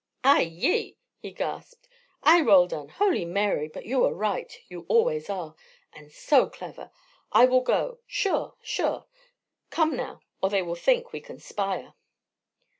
[0.23, 0.41] "Ay!
[0.41, 1.87] yi!" he gasped.
[2.23, 2.89] "Ay, Roldan!
[2.89, 3.67] Holy Mary!
[3.67, 4.57] But you are right.
[4.67, 5.53] You always are.
[5.93, 6.89] And so clever!
[7.31, 7.99] I will go.
[8.07, 9.05] Sure, sure.
[9.69, 11.93] Come now, or they will think we conspire."